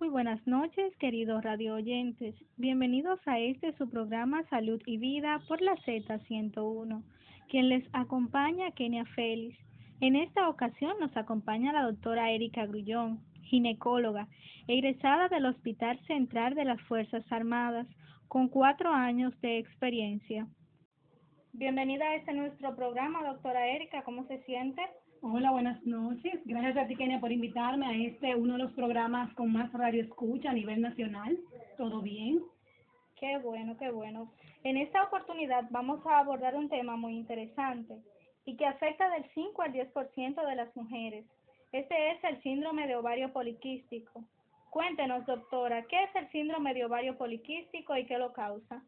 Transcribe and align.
Muy 0.00 0.08
buenas 0.08 0.44
noches, 0.46 0.96
queridos 0.96 1.44
radio 1.44 1.74
oyentes. 1.74 2.34
Bienvenidos 2.56 3.20
a 3.26 3.38
este 3.38 3.76
su 3.76 3.90
programa 3.90 4.42
Salud 4.48 4.80
y 4.86 4.96
Vida 4.96 5.42
por 5.46 5.60
la 5.60 5.76
Z101. 5.76 7.02
Quien 7.50 7.68
les 7.68 7.84
acompaña, 7.92 8.70
Kenia 8.70 9.04
Félix. 9.14 9.58
En 10.00 10.16
esta 10.16 10.48
ocasión 10.48 10.94
nos 11.00 11.14
acompaña 11.18 11.74
la 11.74 11.82
doctora 11.82 12.30
Erika 12.30 12.64
Grullón, 12.64 13.20
ginecóloga, 13.42 14.26
egresada 14.68 15.28
del 15.28 15.44
Hospital 15.44 16.00
Central 16.06 16.54
de 16.54 16.64
las 16.64 16.80
Fuerzas 16.84 17.30
Armadas, 17.30 17.86
con 18.26 18.48
cuatro 18.48 18.94
años 18.94 19.38
de 19.42 19.58
experiencia. 19.58 20.46
Bienvenida 21.52 22.04
a 22.06 22.14
este 22.14 22.32
nuestro 22.32 22.76
programa, 22.76 23.24
doctora 23.24 23.66
Erika. 23.66 24.02
¿Cómo 24.02 24.24
se 24.28 24.38
siente? 24.44 24.82
Hola, 25.20 25.50
buenas 25.50 25.84
noches. 25.84 26.40
Gracias 26.44 26.76
a 26.76 26.86
ti, 26.86 26.94
Kenia, 26.94 27.18
por 27.18 27.32
invitarme 27.32 27.86
a 27.86 27.92
este, 27.92 28.36
uno 28.36 28.52
de 28.52 28.60
los 28.60 28.72
programas 28.72 29.34
con 29.34 29.52
más 29.52 29.70
radio 29.72 30.02
escucha 30.02 30.50
a 30.50 30.54
nivel 30.54 30.80
nacional. 30.80 31.36
¿Todo 31.76 32.02
bien? 32.02 32.40
Qué 33.18 33.38
bueno, 33.38 33.76
qué 33.78 33.90
bueno. 33.90 34.32
En 34.62 34.76
esta 34.76 35.02
oportunidad 35.02 35.64
vamos 35.70 36.06
a 36.06 36.20
abordar 36.20 36.54
un 36.54 36.68
tema 36.68 36.96
muy 36.96 37.16
interesante 37.16 37.98
y 38.44 38.56
que 38.56 38.66
afecta 38.66 39.10
del 39.10 39.24
5 39.34 39.60
al 39.60 39.72
10% 39.72 40.46
de 40.46 40.54
las 40.54 40.74
mujeres. 40.76 41.26
Este 41.72 42.12
es 42.12 42.24
el 42.24 42.40
síndrome 42.42 42.86
de 42.86 42.94
ovario 42.94 43.32
poliquístico. 43.32 44.24
Cuéntenos, 44.70 45.26
doctora, 45.26 45.82
¿qué 45.86 46.04
es 46.04 46.14
el 46.14 46.30
síndrome 46.30 46.74
de 46.74 46.84
ovario 46.84 47.18
poliquístico 47.18 47.96
y 47.96 48.06
qué 48.06 48.18
lo 48.18 48.32
causa? 48.32 48.84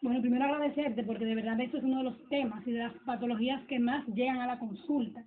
Bueno, 0.00 0.20
primero 0.20 0.44
agradecerte 0.44 1.02
porque 1.02 1.24
de 1.24 1.34
verdad 1.34 1.60
esto 1.60 1.78
es 1.78 1.84
uno 1.84 1.98
de 1.98 2.04
los 2.04 2.28
temas 2.28 2.64
y 2.66 2.72
de 2.72 2.78
las 2.78 2.92
patologías 3.04 3.64
que 3.66 3.80
más 3.80 4.06
llegan 4.06 4.40
a 4.40 4.46
la 4.46 4.58
consulta. 4.58 5.24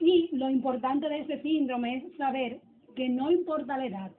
Y 0.00 0.30
lo 0.32 0.50
importante 0.50 1.08
de 1.08 1.20
este 1.20 1.42
síndrome 1.42 1.96
es 1.96 2.16
saber 2.16 2.60
que 2.96 3.08
no 3.08 3.30
importa 3.30 3.78
la 3.78 3.86
edad, 3.86 4.10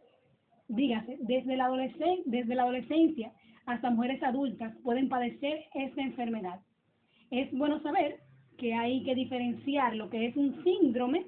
dígase, 0.69 1.17
desde 1.21 1.57
la, 1.57 1.69
desde 2.25 2.55
la 2.55 2.63
adolescencia 2.63 3.33
hasta 3.65 3.89
mujeres 3.89 4.23
adultas 4.23 4.73
pueden 4.81 5.09
padecer 5.09 5.65
esta 5.73 6.01
enfermedad. 6.01 6.61
Es 7.29 7.51
bueno 7.51 7.81
saber 7.81 8.19
que 8.57 8.73
hay 8.73 9.03
que 9.03 9.13
diferenciar 9.13 9.95
lo 9.95 10.09
que 10.09 10.27
es 10.27 10.37
un 10.37 10.63
síndrome 10.63 11.25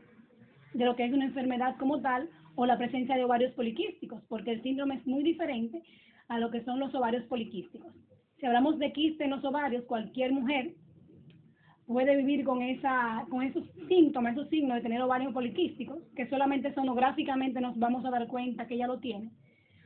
de 0.74 0.86
lo 0.86 0.96
que 0.96 1.06
es 1.06 1.14
una 1.14 1.26
enfermedad 1.26 1.76
como 1.78 2.00
tal 2.00 2.30
o 2.56 2.66
la 2.66 2.78
presencia 2.78 3.16
de 3.16 3.26
ovarios 3.26 3.54
poliquísticos, 3.54 4.22
porque 4.30 4.52
el 4.52 4.64
síndrome 4.64 4.96
es 4.96 5.06
muy 5.06 5.22
diferente 5.22 5.84
a 6.30 6.40
lo 6.40 6.50
que 6.50 6.64
son 6.64 6.80
los 6.80 6.96
ovarios 6.96 7.26
poliquísticos. 7.26 7.94
Si 8.42 8.48
hablamos 8.48 8.80
de 8.80 8.92
quiste 8.92 9.24
en 9.24 9.30
los 9.30 9.46
ovarios, 9.46 9.86
cualquier 9.86 10.34
mujer 10.34 10.74
puede 11.86 12.18
vivir 12.18 12.44
con, 12.44 12.64
esa, 12.64 13.24
con 13.30 13.44
esos 13.44 13.64
síntomas, 13.88 14.34
esos 14.34 14.50
signos 14.50 14.78
de 14.78 14.82
tener 14.82 15.00
ovarios 15.00 15.32
poliquísticos, 15.32 16.00
que 16.16 16.28
solamente 16.28 16.74
sonográficamente 16.74 17.62
nos 17.62 17.78
vamos 17.78 18.04
a 18.04 18.10
dar 18.10 18.28
cuenta 18.28 18.66
que 18.66 18.74
ella 18.74 18.88
lo 18.88 19.00
tiene. 19.00 19.30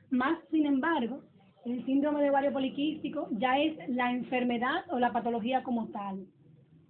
Más, 0.10 0.40
sin 0.52 0.68
embargo, 0.68 1.20
el 1.66 1.86
síndrome 1.86 2.24
de 2.24 2.30
ovario 2.30 2.54
poliquístico 2.54 3.28
ya 3.32 3.60
es 3.60 3.76
la 3.90 4.14
enfermedad 4.14 4.86
o 4.90 5.00
la 5.00 5.12
patología 5.12 5.62
como 5.62 5.88
tal. 5.88 6.26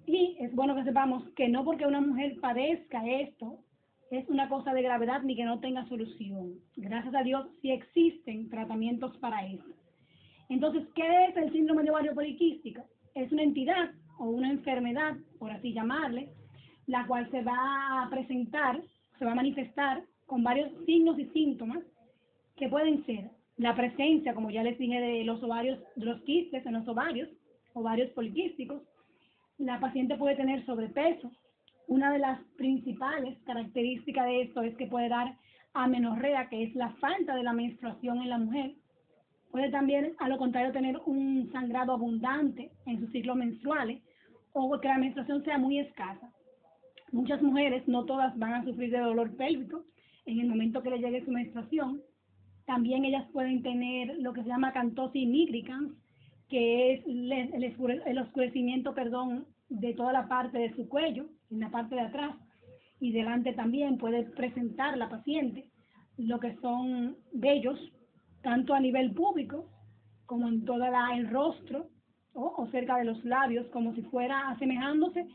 Y 0.05 0.38
es 0.39 0.53
bueno 0.53 0.75
que 0.75 0.83
sepamos 0.83 1.23
que 1.35 1.50
no 1.50 1.66
porque 1.66 1.88
una 1.88 2.02
mujer 2.02 2.39
padezca 2.39 3.03
esto 3.07 3.57
es 4.11 4.29
una 4.29 4.50
cosa 4.50 4.72
de 4.72 4.83
gravedad 4.83 5.23
ni 5.23 5.35
que 5.35 5.45
no 5.45 5.59
tenga 5.61 5.88
solución. 5.88 6.59
Gracias 6.75 7.16
a 7.16 7.23
Dios 7.23 7.47
sí 7.63 7.72
existen 7.72 8.50
tratamientos 8.50 9.17
para 9.17 9.47
eso. 9.47 9.73
Entonces, 10.49 10.88
¿qué 10.95 11.25
es 11.25 11.38
el 11.38 11.51
síndrome 11.51 11.83
de 11.83 11.91
ovario 11.91 12.13
poliquístico? 12.13 12.83
Es 13.13 13.31
una 13.31 13.43
entidad 13.43 13.91
o 14.19 14.25
una 14.25 14.49
enfermedad, 14.49 15.15
por 15.39 15.51
así 15.51 15.73
llamarle, 15.73 16.29
la 16.88 17.05
cual 17.07 17.29
se 17.31 17.41
va 17.41 18.03
a 18.03 18.09
presentar, 18.09 18.81
se 19.17 19.25
va 19.25 19.31
a 19.31 19.35
manifestar 19.35 20.03
con 20.25 20.43
varios 20.43 20.71
signos 20.85 21.17
y 21.19 21.25
síntomas 21.27 21.83
que 22.55 22.69
pueden 22.69 23.05
ser 23.05 23.31
la 23.57 23.75
presencia, 23.75 24.33
como 24.33 24.49
ya 24.51 24.63
les 24.63 24.77
dije, 24.77 24.99
de 24.99 25.23
los 25.23 25.41
ovarios, 25.43 25.79
de 25.95 26.05
los 26.05 26.21
quistes 26.23 26.66
en 26.66 26.73
los 26.73 26.88
ovarios, 26.88 27.29
ovarios 27.73 28.09
poliquísticos. 28.11 28.81
La 29.57 29.79
paciente 29.79 30.17
puede 30.17 30.35
tener 30.35 30.66
sobrepeso. 30.66 31.31
Una 31.88 32.11
de 32.11 32.19
las 32.19 32.39
principales 32.57 33.38
características 33.45 34.25
de 34.25 34.41
esto 34.41 34.61
es 34.61 34.75
que 34.75 34.88
puede 34.88 35.09
dar 35.09 35.38
amenorrea, 35.73 36.50
que 36.50 36.63
es 36.63 36.75
la 36.75 36.89
falta 36.95 37.35
de 37.35 37.44
la 37.44 37.53
menstruación 37.53 38.22
en 38.22 38.29
la 38.29 38.38
mujer. 38.38 38.75
Puede 39.55 39.69
también, 39.69 40.11
a 40.19 40.27
lo 40.27 40.38
contrario, 40.38 40.73
tener 40.73 40.99
un 41.05 41.49
sangrado 41.53 41.93
abundante 41.93 42.71
en 42.85 42.99
sus 42.99 43.09
ciclos 43.11 43.38
menstruales 43.38 44.03
o 44.51 44.77
que 44.81 44.89
la 44.89 44.97
menstruación 44.97 45.45
sea 45.45 45.57
muy 45.57 45.79
escasa. 45.79 46.29
Muchas 47.13 47.41
mujeres, 47.41 47.88
no 47.88 48.03
todas, 48.03 48.38
van 48.38 48.55
a 48.55 48.66
sufrir 48.66 48.91
de 48.91 48.99
dolor 48.99 49.33
pélvico 49.38 49.85
en 50.25 50.41
el 50.41 50.49
momento 50.49 50.83
que 50.83 50.89
le 50.89 50.99
llegue 50.99 51.23
su 51.23 51.31
menstruación. 51.31 52.01
También 52.66 53.05
ellas 53.05 53.25
pueden 53.31 53.63
tener 53.63 54.17
lo 54.19 54.33
que 54.33 54.43
se 54.43 54.49
llama 54.49 54.73
cantosis 54.73 55.25
nigricans, 55.25 55.93
que 56.49 56.91
es 56.91 57.05
el 57.07 58.17
oscurecimiento 58.19 58.93
perdón, 58.93 59.45
de 59.69 59.93
toda 59.93 60.11
la 60.11 60.27
parte 60.27 60.57
de 60.57 60.75
su 60.75 60.89
cuello, 60.89 61.27
en 61.49 61.61
la 61.61 61.72
parte 61.72 61.95
de 61.95 62.01
atrás, 62.01 62.35
y 62.99 63.13
delante 63.13 63.53
también 63.53 63.97
puede 63.99 64.23
presentar 64.23 64.97
la 64.97 65.07
paciente 65.07 65.69
lo 66.17 66.39
que 66.39 66.55
son 66.61 67.17
vellos, 67.33 67.79
tanto 68.45 68.75
a 68.75 68.79
nivel 68.79 69.11
público 69.11 69.66
como 70.28 70.47
en 70.47 70.66
todo 70.66 70.85
el 70.85 71.29
rostro, 71.29 71.89
o 72.33 72.67
cerca 72.67 72.97
de 72.97 73.06
los 73.06 73.23
labios, 73.25 73.66
como 73.67 73.95
si 73.95 74.03
fuera 74.03 74.50
asemejándose 74.50 75.25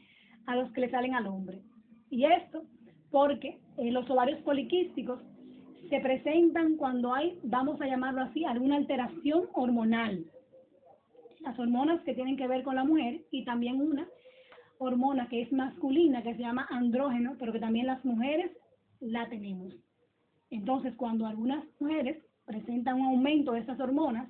a 0.46 0.54
los 0.54 0.70
que 0.72 0.82
le 0.82 0.90
salen 0.90 1.14
al 1.14 1.26
hombre. 1.26 1.60
Y 2.08 2.24
esto 2.24 2.62
porque 3.10 3.58
eh, 3.78 3.90
los 3.90 4.08
ovarios 4.10 4.40
poliquísticos 4.42 5.20
se 5.88 5.98
presentan 6.00 6.76
cuando 6.76 7.12
hay, 7.12 7.36
vamos 7.42 7.80
a 7.80 7.86
llamarlo 7.86 8.22
así, 8.22 8.44
alguna 8.44 8.76
alteración 8.76 9.48
hormonal. 9.54 10.24
Las 11.40 11.58
hormonas 11.58 12.02
que 12.02 12.14
tienen 12.14 12.36
que 12.36 12.46
ver 12.46 12.62
con 12.62 12.76
la 12.76 12.84
mujer 12.84 13.22
y 13.32 13.44
también 13.44 13.80
una 13.80 14.06
hormona 14.78 15.28
que 15.28 15.42
es 15.42 15.52
masculina, 15.52 16.22
que 16.22 16.34
se 16.34 16.42
llama 16.42 16.68
andrógeno, 16.70 17.34
pero 17.40 17.52
que 17.52 17.58
también 17.58 17.86
las 17.86 18.04
mujeres 18.04 18.52
la 19.00 19.28
tenemos. 19.28 19.74
Entonces, 20.50 20.94
cuando 20.96 21.26
algunas 21.26 21.64
mujeres 21.80 22.22
presentan 22.50 23.00
un 23.00 23.06
aumento 23.06 23.52
de 23.52 23.60
esas 23.60 23.78
hormonas, 23.78 24.28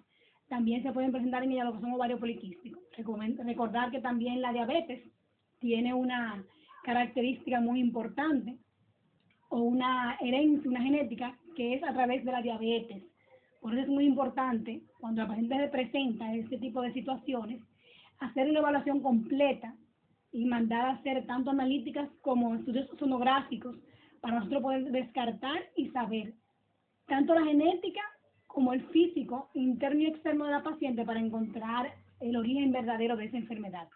también 0.49 0.83
se 0.83 0.93
pueden 0.93 1.11
presentar 1.11 1.43
en 1.43 1.53
ella 1.53 1.65
lo 1.65 1.73
que 1.73 1.81
son 1.81 1.93
ovarios 1.93 2.21
poliquísticos. 2.21 2.83
Recordar 3.45 3.91
que 3.91 4.01
también 4.01 4.43
la 4.43 4.53
diabetes 4.53 5.01
tiene 5.59 5.95
una 5.95 6.45
característica 6.85 7.61
muy 7.61 7.81
importante 7.81 8.59
o 9.49 9.61
una 9.61 10.17
herencia, 10.21 10.71
una 10.71 10.83
genética, 10.83 11.37
que 11.57 11.75
es 11.75 11.83
a 11.83 11.93
través 11.93 12.25
de 12.25 12.33
la 12.33 12.43
diabetes. 12.43 13.03
Por 13.61 13.73
eso 13.73 13.83
es 13.83 13.89
muy 13.89 14.05
importante, 14.05 14.83
cuando 14.99 15.23
la 15.23 15.29
paciente 15.29 15.57
se 15.57 15.69
presenta 15.69 16.35
este 16.35 16.59
tipo 16.59 16.83
de 16.83 16.93
situaciones, 16.93 17.61
hacer 18.19 18.49
una 18.51 18.61
evaluación 18.61 19.01
completa 19.01 19.75
y 20.33 20.45
mandar 20.45 20.87
a 20.87 20.93
hacer 20.93 21.27
tanto 21.27 21.51
analíticas 21.51 22.09
como 22.21 22.55
estudios 22.55 22.89
sonográficos 22.99 23.77
para 24.21 24.37
nosotros 24.37 24.63
poder 24.63 24.85
descartar 24.93 25.63
y 25.77 25.89
saber 25.89 26.35
tanto 27.11 27.35
la 27.35 27.45
genética 27.45 28.01
como 28.47 28.73
el 28.73 28.83
físico 28.87 29.51
interno 29.55 30.01
y 30.01 30.07
externo 30.07 30.47
de 30.47 30.53
la 30.53 30.63
paciente 30.63 31.05
para 31.05 31.19
encontrar 31.19 31.93
el 32.21 32.37
origen 32.37 32.71
verdadero 32.71 33.17
de 33.17 33.25
esa 33.25 33.37
enfermedad. 33.37 33.89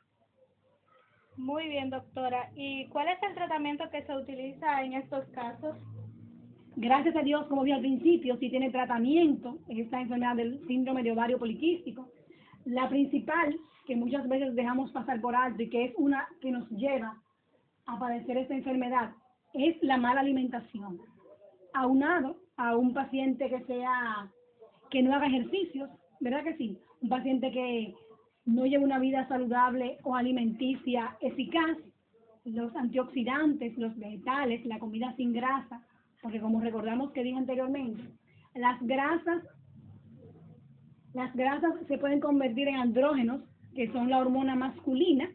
Muy 1.36 1.68
bien, 1.68 1.90
doctora. 1.90 2.50
¿Y 2.56 2.86
cuál 2.88 3.08
es 3.08 3.18
el 3.22 3.34
tratamiento 3.34 3.88
que 3.90 4.02
se 4.02 4.16
utiliza 4.16 4.82
en 4.82 4.94
estos 4.94 5.24
casos? 5.26 5.76
Gracias 6.74 7.14
a 7.14 7.22
Dios, 7.22 7.46
como 7.46 7.62
vi 7.62 7.70
al 7.70 7.80
principio, 7.80 8.36
sí 8.38 8.50
tiene 8.50 8.70
tratamiento 8.70 9.58
esta 9.68 10.00
enfermedad 10.00 10.34
del 10.34 10.66
síndrome 10.66 11.04
de 11.04 11.12
ovario 11.12 11.38
poliquístico. 11.38 12.08
La 12.64 12.88
principal, 12.88 13.56
que 13.86 13.94
muchas 13.94 14.28
veces 14.28 14.56
dejamos 14.56 14.90
pasar 14.90 15.20
por 15.20 15.36
alto 15.36 15.62
y 15.62 15.70
que 15.70 15.84
es 15.84 15.94
una 15.98 16.26
que 16.40 16.50
nos 16.50 16.68
lleva 16.70 17.16
a 17.86 17.96
padecer 17.96 18.38
esta 18.38 18.54
enfermedad, 18.54 19.12
es 19.52 19.80
la 19.82 19.98
mala 19.98 20.20
alimentación. 20.20 21.00
Aunado 21.74 22.43
a 22.56 22.76
un 22.76 22.94
paciente 22.94 23.48
que 23.48 23.64
sea 23.64 24.30
que 24.90 25.02
no 25.02 25.14
haga 25.14 25.26
ejercicios, 25.26 25.90
¿verdad 26.20 26.44
que 26.44 26.56
sí? 26.56 26.78
Un 27.00 27.08
paciente 27.08 27.50
que 27.50 27.94
no 28.46 28.66
lleva 28.66 28.84
una 28.84 28.98
vida 28.98 29.26
saludable 29.28 29.98
o 30.04 30.14
alimenticia 30.14 31.16
eficaz, 31.20 31.78
los 32.44 32.74
antioxidantes, 32.76 33.76
los 33.78 33.96
vegetales, 33.96 34.64
la 34.66 34.78
comida 34.78 35.14
sin 35.16 35.32
grasa, 35.32 35.82
porque 36.22 36.40
como 36.40 36.60
recordamos 36.60 37.12
que 37.12 37.22
dije 37.22 37.36
anteriormente, 37.36 38.02
las 38.54 38.80
grasas, 38.82 39.42
las 41.14 41.34
grasas 41.34 41.72
se 41.88 41.98
pueden 41.98 42.20
convertir 42.20 42.68
en 42.68 42.76
andrógenos, 42.76 43.42
que 43.74 43.90
son 43.92 44.10
la 44.10 44.18
hormona 44.18 44.54
masculina, 44.54 45.28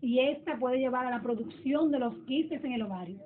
y 0.00 0.20
esta 0.20 0.58
puede 0.58 0.78
llevar 0.78 1.06
a 1.06 1.10
la 1.10 1.22
producción 1.22 1.90
de 1.90 1.98
los 1.98 2.14
quistes 2.24 2.64
en 2.64 2.72
el 2.72 2.82
ovario. 2.82 3.20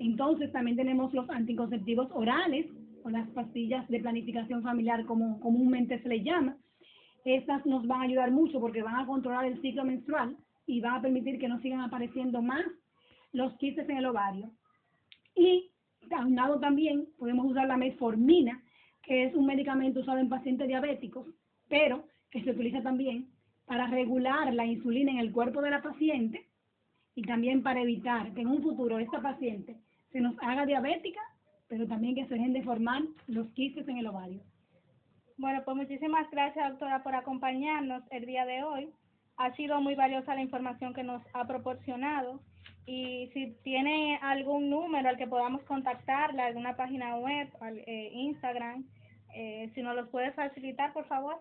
Entonces 0.00 0.52
también 0.52 0.76
tenemos 0.76 1.12
los 1.12 1.28
anticonceptivos 1.30 2.08
orales, 2.12 2.66
las 3.10 3.28
pastillas 3.30 3.88
de 3.88 4.00
planificación 4.00 4.62
familiar 4.62 5.06
como 5.06 5.40
comúnmente 5.40 5.98
se 6.02 6.08
les 6.08 6.24
llama, 6.24 6.56
estas 7.24 7.64
nos 7.66 7.86
van 7.86 8.00
a 8.00 8.04
ayudar 8.04 8.30
mucho 8.30 8.60
porque 8.60 8.82
van 8.82 8.96
a 8.96 9.06
controlar 9.06 9.44
el 9.44 9.60
ciclo 9.60 9.84
menstrual 9.84 10.36
y 10.66 10.80
van 10.80 10.96
a 10.96 11.02
permitir 11.02 11.38
que 11.38 11.48
no 11.48 11.60
sigan 11.60 11.80
apareciendo 11.80 12.42
más 12.42 12.64
los 13.32 13.56
quistes 13.58 13.88
en 13.88 13.98
el 13.98 14.06
ovario. 14.06 14.50
Y 15.34 15.70
aunado 16.10 16.58
también 16.58 17.06
podemos 17.18 17.46
usar 17.50 17.68
la 17.68 17.76
metformina, 17.76 18.62
que 19.02 19.24
es 19.24 19.34
un 19.34 19.46
medicamento 19.46 20.00
usado 20.00 20.18
en 20.18 20.28
pacientes 20.28 20.68
diabéticos, 20.68 21.26
pero 21.68 22.04
que 22.30 22.42
se 22.42 22.50
utiliza 22.50 22.82
también 22.82 23.28
para 23.66 23.86
regular 23.88 24.52
la 24.54 24.64
insulina 24.64 25.10
en 25.12 25.18
el 25.18 25.32
cuerpo 25.32 25.60
de 25.60 25.70
la 25.70 25.82
paciente 25.82 26.46
y 27.14 27.22
también 27.22 27.62
para 27.62 27.82
evitar 27.82 28.32
que 28.32 28.40
en 28.40 28.48
un 28.48 28.62
futuro 28.62 28.98
esta 28.98 29.20
paciente 29.20 29.76
se 30.12 30.20
nos 30.20 30.34
haga 30.40 30.66
diabética, 30.66 31.20
pero 31.68 31.86
también 31.86 32.14
que 32.14 32.26
se 32.26 32.34
dejen 32.34 32.52
de 32.52 32.62
formar 32.62 33.02
los 33.26 33.48
quistes 33.48 33.86
en 33.88 33.98
el 33.98 34.06
ovario. 34.06 34.40
Bueno, 35.36 35.62
pues 35.64 35.76
muchísimas 35.76 36.28
gracias, 36.30 36.68
doctora, 36.68 37.02
por 37.02 37.14
acompañarnos 37.14 38.02
el 38.10 38.26
día 38.26 38.44
de 38.44 38.64
hoy. 38.64 38.88
Ha 39.36 39.54
sido 39.54 39.80
muy 39.80 39.94
valiosa 39.94 40.34
la 40.34 40.42
información 40.42 40.94
que 40.94 41.04
nos 41.04 41.22
ha 41.32 41.46
proporcionado. 41.46 42.40
Y 42.86 43.30
si 43.34 43.54
tiene 43.62 44.18
algún 44.22 44.70
número 44.70 45.08
al 45.08 45.18
que 45.18 45.26
podamos 45.26 45.62
contactarla, 45.62 46.46
alguna 46.46 46.74
página 46.74 47.16
web, 47.18 47.48
eh, 47.86 48.10
Instagram, 48.14 48.84
eh, 49.34 49.70
si 49.74 49.82
nos 49.82 49.94
los 49.94 50.08
puede 50.08 50.32
facilitar, 50.32 50.92
por 50.92 51.06
favor. 51.06 51.40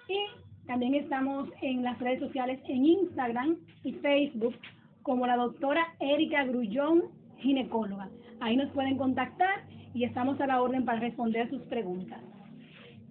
Y 0.09 0.17
también 0.67 0.95
estamos 0.95 1.47
en 1.61 1.83
las 1.83 1.97
redes 1.99 2.19
sociales 2.19 2.59
en 2.67 2.85
Instagram 2.85 3.55
y 3.83 3.93
Facebook 3.93 4.55
como 5.01 5.25
la 5.27 5.35
doctora 5.35 5.85
Erika 5.99 6.45
Grullón, 6.45 7.03
ginecóloga. 7.37 8.09
Ahí 8.39 8.57
nos 8.57 8.71
pueden 8.71 8.97
contactar 8.97 9.65
y 9.93 10.05
estamos 10.05 10.41
a 10.41 10.47
la 10.47 10.59
orden 10.61 10.85
para 10.85 10.99
responder 10.99 11.49
sus 11.49 11.61
preguntas. 11.63 12.21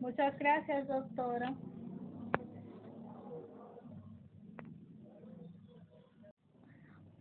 Muchas 0.00 0.38
gracias, 0.38 0.88
doctora. 0.88 1.52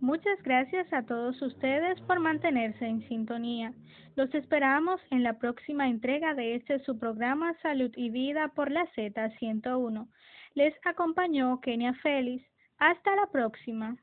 Muchas 0.01 0.41
gracias 0.41 0.91
a 0.93 1.03
todos 1.03 1.39
ustedes 1.43 2.01
por 2.01 2.19
mantenerse 2.19 2.87
en 2.87 3.07
sintonía. 3.07 3.71
Los 4.15 4.33
esperamos 4.33 4.99
en 5.11 5.21
la 5.21 5.37
próxima 5.37 5.87
entrega 5.87 6.33
de 6.33 6.55
este 6.55 6.79
su 6.79 6.97
programa 6.97 7.53
Salud 7.61 7.91
y 7.95 8.09
Vida 8.09 8.47
por 8.47 8.71
la 8.71 8.87
Z101. 8.95 10.07
Les 10.55 10.73
acompañó 10.85 11.61
Kenia 11.61 11.93
Félix. 12.01 12.43
Hasta 12.79 13.15
la 13.15 13.27
próxima. 13.27 13.95